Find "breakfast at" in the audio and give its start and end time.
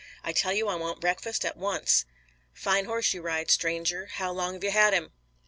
0.99-1.55